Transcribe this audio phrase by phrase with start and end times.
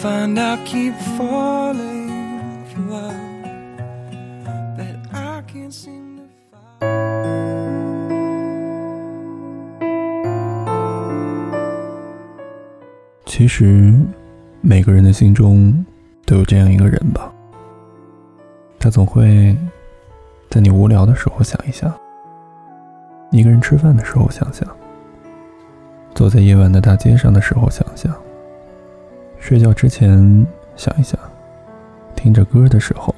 [0.00, 3.14] find I keep falling for love
[4.76, 6.98] that I can't seem to find.
[13.26, 13.92] 其实，
[14.60, 15.84] 每个人的心中
[16.24, 17.32] 都有这样一个人吧。
[18.78, 19.56] 他总会
[20.48, 21.92] 在你无聊的时候想一想，
[23.32, 24.64] 一个人吃饭的时候想想，
[26.14, 28.14] 走在夜晚的大街上的时候想想，
[29.38, 31.18] 睡觉之前想一想，
[32.14, 33.14] 听着歌的时候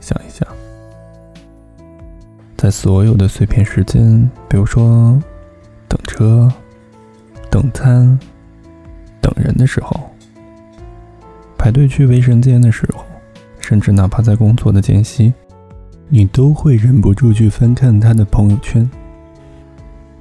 [0.00, 0.46] 想一想，
[2.56, 5.20] 在所有的碎片时间，比如说
[5.88, 6.52] 等车、
[7.50, 8.18] 等餐、
[9.20, 10.10] 等人的时候，
[11.58, 13.04] 排队去卫生间的时候。
[13.60, 15.32] 甚至哪怕在工作的间隙，
[16.10, 18.86] 你都会忍不住去翻看他的朋友圈。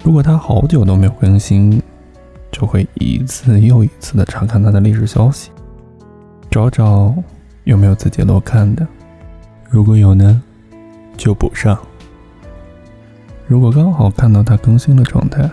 [0.02, 1.83] 如果他好久都没有更新，
[2.64, 5.52] 就会一次又一次的查看他的历史消息，
[6.50, 7.14] 找找
[7.66, 8.88] 有没有自己漏看的。
[9.69, 10.42] 如果有呢，
[11.17, 11.78] 就补上。
[13.47, 15.52] 如果刚好看到他更新的状态，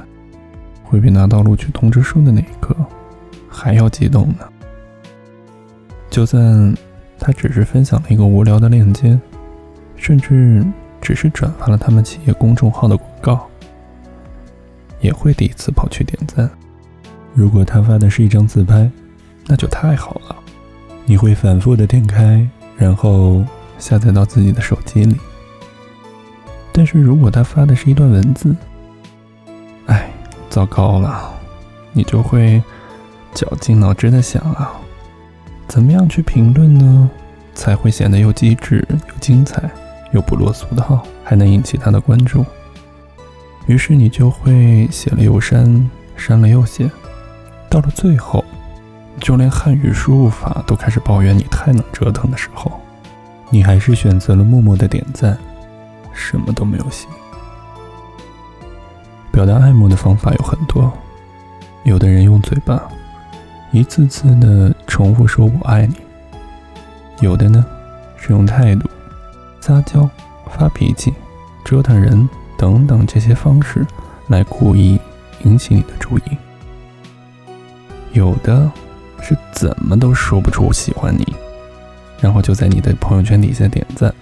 [0.85, 2.77] 会比拿到录取通知书的那一刻
[3.49, 4.49] 还要激动呢。
[6.11, 6.73] 就算。
[7.23, 9.21] 他只是分享了一个无聊的链接，
[9.95, 10.65] 甚至
[11.03, 13.47] 只是转发了他们企业公众号的广告，
[15.01, 16.49] 也会第一次跑去点赞。
[17.35, 18.91] 如果他发的是一张自拍，
[19.47, 20.37] 那就太好了，
[21.05, 22.47] 你会反复的点开，
[22.77, 23.45] 然后
[23.79, 25.17] 下载到自己的手机里。
[26.73, 28.55] 但是如果他发的是一段文字，
[29.87, 30.11] 哎，
[30.49, 31.33] 糟糕了，
[31.93, 32.63] 你就会
[33.35, 34.73] 绞尽脑汁的想啊。
[35.67, 37.11] 怎么样去评论呢？
[37.53, 39.71] 才会显得又机智又精彩，
[40.13, 42.45] 又不落俗套，还能引起他的关注。
[43.67, 46.91] 于是你就会写了又删，删了又写，
[47.71, 48.45] 到了最后，
[49.21, 52.71] 就连汉语输入法都开始抱怨你太能折腾的时候，
[53.49, 55.39] 你还是选择了默默的点赞，
[56.13, 57.07] 什么都没有写。
[59.31, 60.93] 表达爱慕的方法有很多，
[61.85, 62.83] 有的人用嘴巴。
[63.71, 65.95] 一次次的重复说“我爱你”，
[67.23, 67.65] 有的呢
[68.17, 68.91] 是用态度、
[69.61, 70.11] 撒娇、
[70.51, 71.15] 发脾气、
[71.65, 73.87] 折腾人等等这些方式
[74.27, 74.99] 来故意
[75.45, 76.37] 引起你的注意；
[78.13, 78.71] 有的
[79.21, 81.35] 是怎么都说不出喜欢你，
[82.21, 84.15] 然后就在你的朋友圈底下点赞，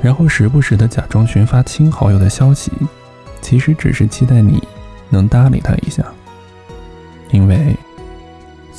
[0.00, 2.70] 然后时不时的假装群发亲好友的消息，
[3.40, 4.62] 其实只是期待你
[5.10, 6.04] 能搭理他一下，
[7.30, 7.76] 因为。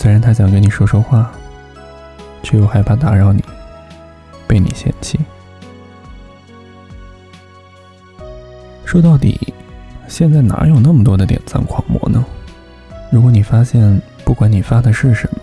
[0.02, 1.30] 虽然他想跟你说说话，
[2.42, 3.44] 却又害怕打扰你，
[4.48, 5.20] 被你嫌弃。
[8.86, 9.54] 说到底，
[10.08, 12.26] 现在哪有那么多的点赞狂魔呢？
[13.12, 15.42] 如果你发现，不管你发的是什么，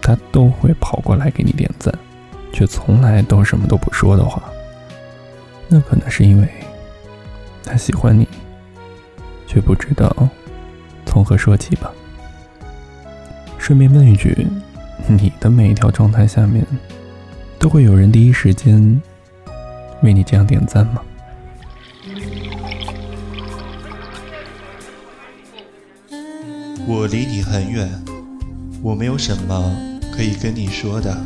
[0.00, 1.92] 他都会跑过来给你点赞，
[2.52, 4.40] 却从来都什么都不说的话，
[5.66, 6.48] 那可能是因为
[7.64, 8.28] 他喜欢你，
[9.48, 10.14] 却不知道
[11.04, 11.90] 从何说起吧。
[13.58, 14.46] 顺便问一句，
[15.08, 16.64] 你的每一条状态下面，
[17.58, 19.02] 都会有人第一时间
[20.02, 21.02] 为你这样点赞吗？
[26.86, 27.88] 我离你很远，
[28.82, 29.76] 我没有什么
[30.12, 31.16] 可以跟你说的，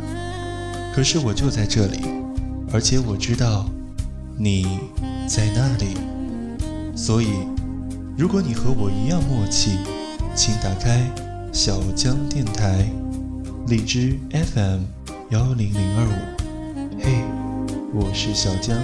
[0.95, 1.99] 可是我就在这里，
[2.71, 3.69] 而且我知道
[4.37, 4.79] 你
[5.27, 5.97] 在那里，
[6.95, 7.27] 所以
[8.17, 9.77] 如果你和我一样默契，
[10.35, 11.05] 请打开。
[11.51, 12.85] 小江电台，
[13.67, 14.81] 荔枝 FM
[15.31, 16.99] 幺零零二五。
[16.99, 17.23] 嘿，
[17.91, 18.77] 我是小江，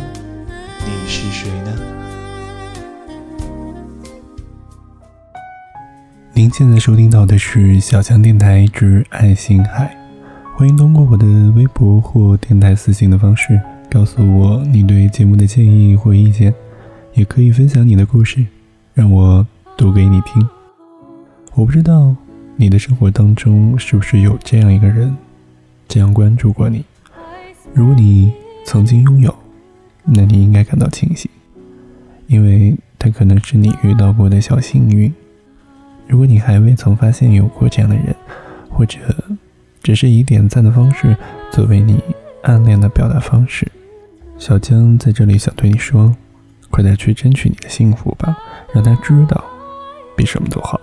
[0.79, 2.04] 你是谁呢？
[6.37, 9.95] 您现在收听到的是小强电台之爱心海，
[10.57, 13.57] 欢迎通过我的微博或电台私信的方式
[13.89, 16.53] 告诉我你对节目的建议或意见，
[17.13, 18.45] 也可以分享你的故事，
[18.93, 19.47] 让我
[19.77, 20.45] 读给你听。
[21.53, 22.13] 我不知道。
[22.57, 25.15] 你的生活当中是不是有这样一个人，
[25.87, 26.83] 这样关注过你？
[27.73, 28.33] 如果你
[28.65, 29.33] 曾经拥有，
[30.03, 31.31] 那你应该感到庆幸，
[32.27, 35.13] 因为他可能是你遇到过的小幸运。
[36.07, 38.15] 如果你还未曾发现有过这样的人，
[38.69, 38.99] 或者
[39.81, 41.15] 只是以点赞的方式
[41.51, 42.01] 作为你
[42.43, 43.67] 暗恋的表达方式，
[44.37, 46.15] 小江在这里想对你说：
[46.69, 48.37] 快点去争取你的幸福吧，
[48.73, 49.43] 让他知道，
[50.15, 50.79] 比什么都好。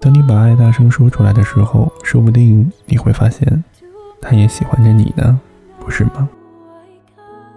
[0.00, 3.62] 当你把爱大声说出来的时候，说不定你会发现，
[4.20, 5.40] 他也喜欢着你呢，
[5.78, 6.28] 不是吗？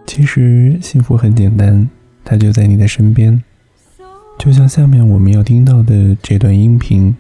[0.06, 1.90] 其实幸福很简单，
[2.24, 3.44] 它就在你的身边。
[4.38, 7.16] 就像下面我们要听到的这段音频，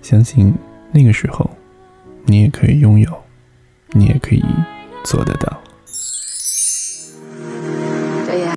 [0.00, 0.54] 相信
[0.92, 1.50] 那个时候，
[2.26, 3.10] 你也可以拥有，
[3.92, 4.44] 你也可以
[5.02, 5.60] 做得到。
[8.26, 8.54] 对呀，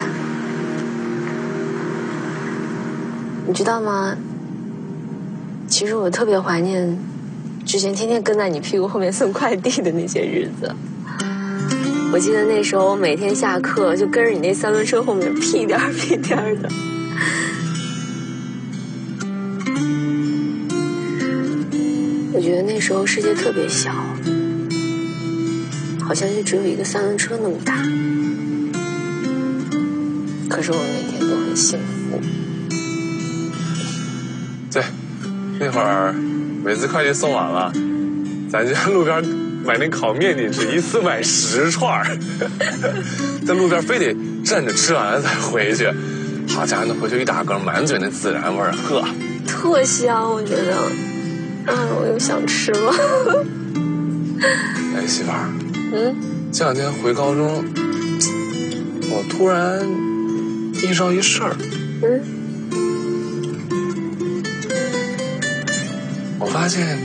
[3.48, 4.16] 你知道吗？
[5.68, 7.00] 其实我特别怀念
[7.66, 10.76] 之前天天跟在你屁股后面送快递的那些日子。
[12.14, 16.70] 我记得那时候我每天下课就跟着你那三轮车后面屁颠儿屁颠儿的。
[22.42, 23.92] 觉得那时候世界特别小，
[26.02, 27.76] 好像就只有一个三轮车那么大。
[30.50, 32.20] 可是我每天都很幸福。
[34.72, 34.84] 对，
[35.60, 36.14] 那会儿
[36.64, 37.72] 每次快递送晚了，
[38.50, 39.24] 咱就在路边
[39.64, 42.18] 买那烤面筋吃，一次买十串儿，
[43.46, 45.88] 在路边非得站着吃完了再回去。
[46.50, 49.06] 好家伙，那回去一打嗝，满嘴那孜然味儿，呵，
[49.48, 51.11] 特香，我觉得。
[51.66, 52.94] 啊，我又想吃了。
[54.96, 55.50] 哎，媳妇儿，
[55.94, 56.16] 嗯，
[56.52, 57.64] 这两天回高中，
[59.10, 59.88] 我突然
[60.84, 61.56] 意识到一事儿，
[62.02, 62.22] 嗯，
[66.40, 66.98] 我发现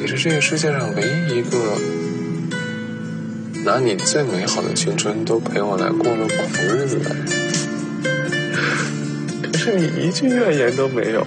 [0.00, 1.76] 你是这个世界上唯一一个
[3.64, 7.26] 拿你最美好的青春都陪我来过了苦日子的人。
[9.52, 11.22] 可 是你一句怨言都没有。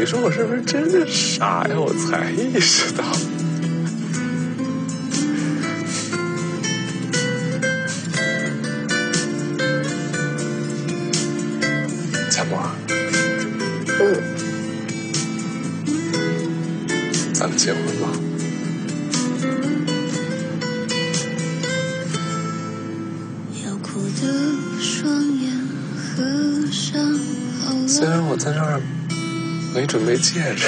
[0.00, 1.78] 你说我是不是真的傻呀？
[1.78, 3.04] 我才意识到，
[12.30, 12.56] 佳木，
[14.00, 14.00] 嗯，
[17.34, 18.08] 咱们结婚吧。
[27.86, 28.80] 虽然我在这儿。
[29.74, 30.66] 没准备戒指，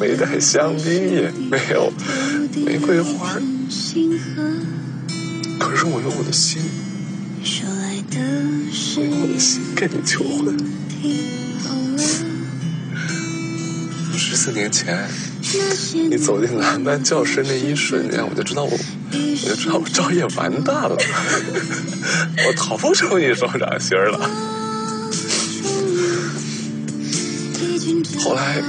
[0.00, 1.92] 没带香槟，也没有
[2.64, 3.34] 玫瑰花，
[5.58, 6.62] 可是我用我的心，
[8.96, 10.56] 我用我的心跟你求婚。
[14.16, 15.06] 十四年前，
[16.10, 20.96] 你走进蓝班教室那一瞬间，我就知道我，我就知道我赵烨完蛋了，
[22.46, 24.57] 我逃不出你手掌心了。
[28.20, 28.62] 后来，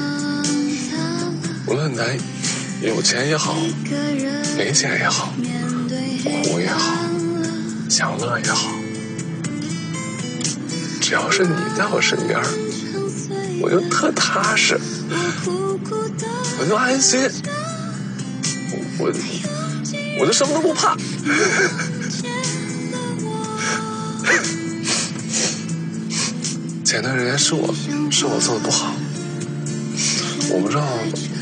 [1.68, 2.18] 无论咱
[2.82, 3.56] 有钱也好，
[4.58, 5.34] 没钱也好，
[6.44, 6.80] 苦也好，
[7.90, 8.72] 享乐也好，
[11.02, 12.40] 只要是你在我身边，
[13.62, 14.80] 我就特踏实，
[16.60, 17.20] 我就安心，
[19.00, 19.12] 我
[20.20, 20.98] 我就什么都不怕。
[26.84, 27.72] 前段时间是我
[28.10, 28.96] 是我做的不好。
[30.52, 30.84] 我不知道，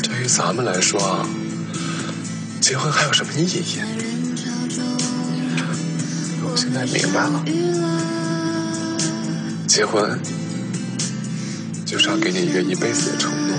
[0.03, 1.25] 对于咱们来说啊，
[2.59, 3.63] 结婚还有什么意义？
[6.43, 7.43] 我现在明白了，
[9.67, 10.19] 结婚
[11.85, 13.57] 就是要给你一个一辈子的承诺。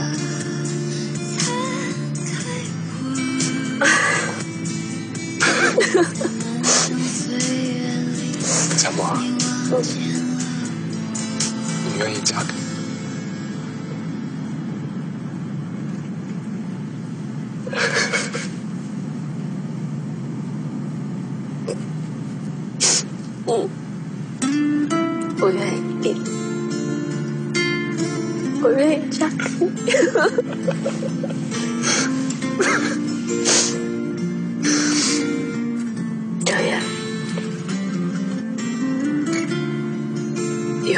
[8.76, 9.16] 小莫，
[11.84, 12.67] 你愿意嫁给我？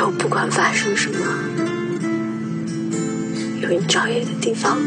[0.01, 1.19] 后不管发生什么，
[3.61, 4.79] 有你照应的地方，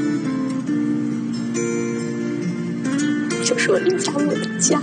[3.44, 4.82] 就是我李佳木的家。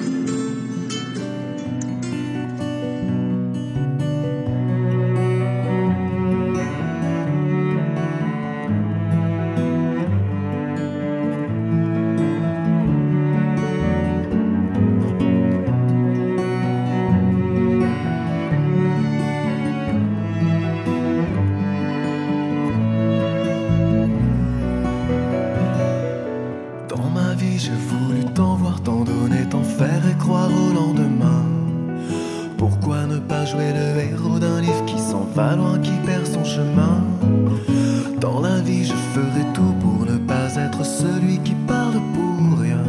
[38.91, 42.85] Je ferai tout pour ne pas être celui qui parle pour rien.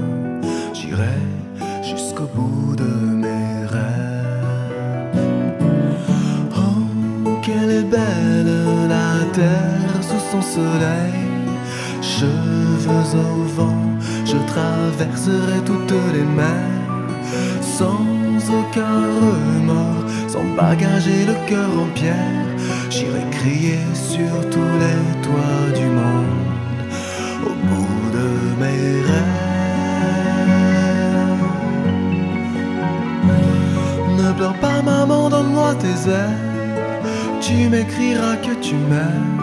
[0.73, 1.19] J'irai
[1.83, 2.91] jusqu'au bout de
[3.23, 5.21] mes rêves.
[6.57, 8.53] Oh, quelle est belle
[8.95, 11.19] la terre sous son soleil.
[12.01, 13.83] Cheveux au vent,
[14.25, 16.81] je traverserai toutes les mers
[17.61, 18.05] sans
[18.59, 22.47] aucun remords, sans bagage et le cœur en pierre.
[22.91, 26.41] J'irai crier sur tous les toits du monde
[27.45, 28.29] au bout de
[28.59, 29.39] mes rêves.
[34.17, 36.37] Ne pleure pas, maman, donne-moi tes ailes.
[37.39, 39.39] Tu m'écriras que tu m'aimes.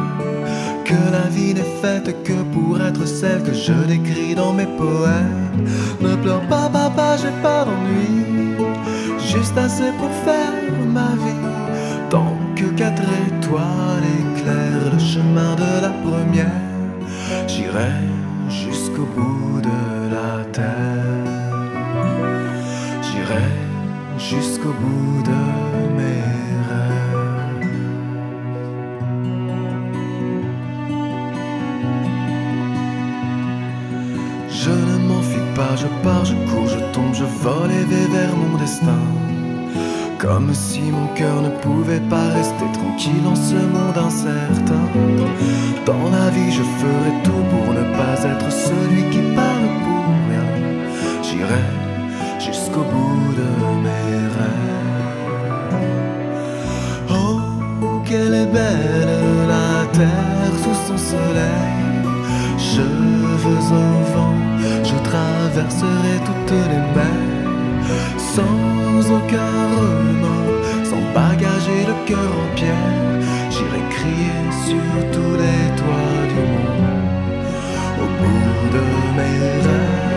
[0.84, 5.64] Que la vie n'est faite que pour être celle que je décris dans mes poèmes.
[6.02, 8.26] Ne pleure pas, papa, j'ai pas d'ennui.
[9.18, 10.52] Juste assez pour faire
[10.92, 11.48] ma vie.
[12.58, 16.60] Que quatre étoiles éclairent le chemin de la première,
[17.46, 17.92] j'irai
[18.48, 19.78] jusqu'au bout de
[20.14, 21.28] la terre.
[23.06, 23.48] J'irai
[24.18, 25.40] jusqu'au bout de
[25.96, 26.22] mes
[26.68, 27.68] rêves.
[34.50, 38.34] Je ne m'enfuis pas, je pars, je cours, je tombe, je vole et vais vers
[38.36, 39.02] mon destin.
[40.18, 44.88] Comme si mon cœur ne pouvait pas rester tranquille en ce monde incertain.
[45.86, 50.46] Dans la vie, je ferai tout pour ne pas être celui qui parle pour rien.
[51.22, 51.62] J'irai
[52.40, 53.48] jusqu'au bout de
[53.84, 54.98] mes rêves.
[57.10, 57.40] Oh,
[58.04, 61.78] quelle est belle la terre sous son soleil.
[62.58, 64.34] Cheveux au vent,
[64.82, 67.37] je traverserai toutes les mers
[68.34, 72.94] sans aucun remords, sans bagage et le cœur en pierre.
[73.50, 77.48] J'irai crier sur tous les toits du monde
[78.02, 78.84] au bout de
[79.16, 80.07] mes rêves.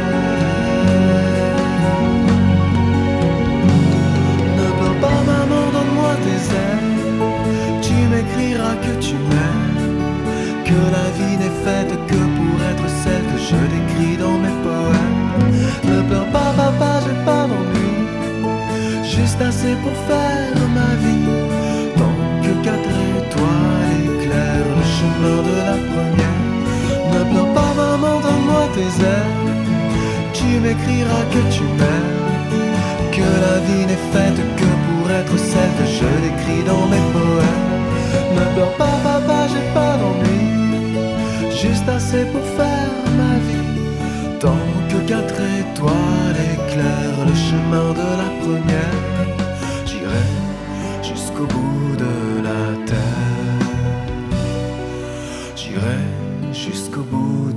[30.62, 32.22] M'écriras que tu m'aimes.
[33.12, 37.72] Que la vie n'est faite que pour être celle que je décris dans mes poèmes.
[38.36, 40.46] Ne pleure pas, papa, j'ai pas d'ennui.
[41.64, 43.72] Juste assez pour faire ma vie.
[44.40, 49.00] Tant que quatre étoiles éclairent le chemin de la première,
[49.86, 50.28] j'irai
[51.04, 53.68] jusqu'au bout de la terre.
[55.56, 56.02] J'irai
[56.54, 57.51] jusqu'au bout